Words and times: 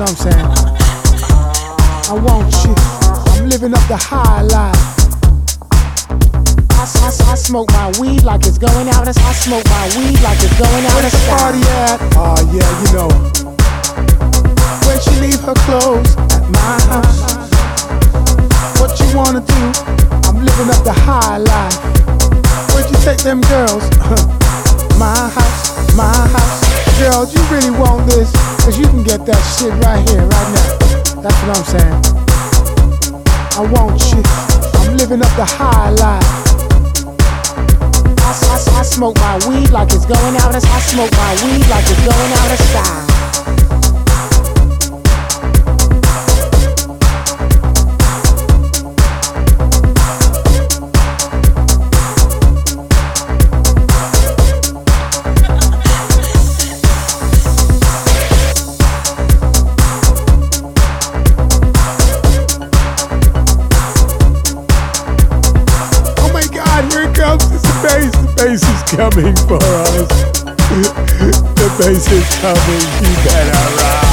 That's 0.00 0.24
what 0.24 0.32
I'm 0.32 0.32
saying. 0.32 0.48
I 2.08 2.14
want 2.24 2.48
you. 2.64 2.72
I'm 3.36 3.50
living 3.50 3.74
up 3.74 3.84
the 3.84 4.00
high 4.00 4.40
life. 4.40 4.96
I, 6.72 6.88
I, 7.04 7.32
I 7.32 7.34
smoke 7.34 7.68
my 7.72 7.92
weed 8.00 8.22
like 8.22 8.46
it's 8.46 8.56
going 8.56 8.88
out. 8.88 9.06
I 9.06 9.12
smoke 9.12 9.64
my 9.68 9.84
weed 10.00 10.16
like 10.24 10.40
it's 10.40 10.56
going 10.56 10.86
out. 10.88 10.96
Where's 10.96 11.12
the 11.12 11.20
party 11.28 11.60
at? 11.84 12.00
Oh 12.16 12.40
yeah, 12.48 12.64
you 12.80 12.88
know. 12.96 13.12
Where 14.88 14.96
she 15.04 15.12
leave 15.20 15.40
her 15.44 15.52
clothes 15.68 16.16
at 16.32 16.48
my 16.48 16.80
house. 16.88 17.52
What 18.80 18.96
you 18.96 19.08
wanna 19.14 19.44
do? 19.44 19.62
I'm 20.24 20.40
living 20.40 20.72
up 20.72 20.80
the 20.82 20.96
high 20.96 21.36
life. 21.36 21.76
Where'd 22.72 22.88
you 22.88 22.96
take 23.04 23.20
them 23.20 23.42
girls? 23.52 23.84
my 24.96 25.12
house, 25.28 25.94
my 25.94 26.08
house. 26.08 26.64
Girl, 26.96 27.28
you 27.28 27.42
really 27.52 27.76
want 27.78 28.08
this? 28.08 28.49
Cause 28.70 28.78
you 28.78 28.86
can 28.86 29.02
get 29.02 29.26
that 29.26 29.42
shit 29.58 29.74
right 29.82 29.98
here, 30.06 30.22
right 30.22 30.50
now. 30.54 30.70
That's 31.26 31.34
what 31.42 31.58
I'm 31.58 31.66
saying. 31.74 31.90
I 33.58 33.66
want 33.66 33.98
you. 34.14 34.22
I'm 34.78 34.94
living 34.96 35.18
up 35.26 35.34
the 35.34 35.42
high 35.42 35.90
life. 35.90 36.22
I, 38.14 38.30
I, 38.30 38.78
I 38.78 38.82
smoke 38.84 39.16
my 39.16 39.42
weed 39.48 39.70
like 39.70 39.90
it's 39.90 40.06
going 40.06 40.36
out 40.36 40.54
I 40.54 40.80
smoke 40.86 41.10
my 41.10 41.34
weed 41.42 41.66
like 41.66 41.82
it's 41.82 41.98
going 42.06 42.30
out 42.38 42.50
of 42.54 42.60
style. 42.70 43.99
Coming 68.96 69.36
for 69.46 69.56
us. 69.56 70.08
the 70.42 71.74
bass 71.78 72.10
is 72.10 72.28
coming. 72.40 72.86
You 73.00 73.14
better 73.24 73.76
run. 73.76 74.09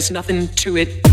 There's 0.00 0.10
nothing 0.10 0.48
to 0.54 0.78
it. 0.78 1.09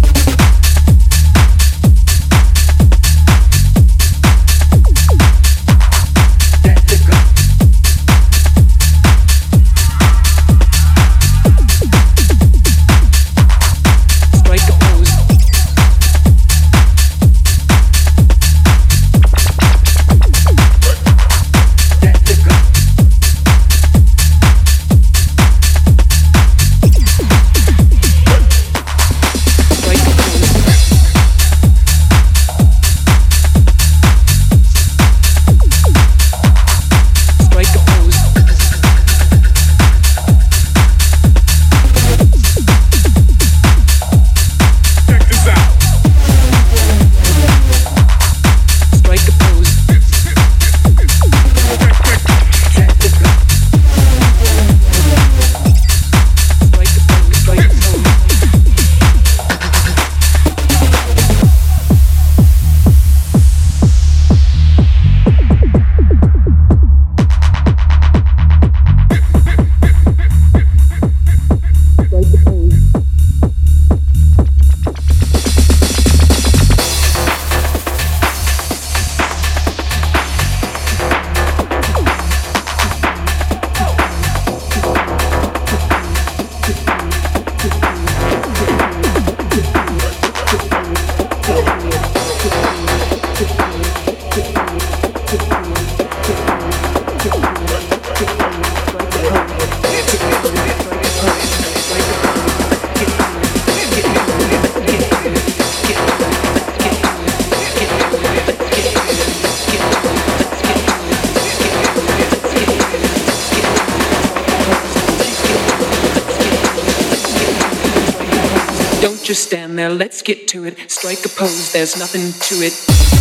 Let's 120.07 120.21
get 120.21 120.47
to 120.47 120.63
it. 120.63 120.89
Strike 120.89 121.25
a 121.25 121.27
pose, 121.27 121.73
there's 121.73 121.99
nothing 121.99 122.31
to 122.39 122.63
it. 122.63 123.16